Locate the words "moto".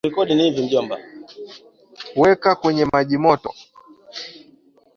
3.19-3.53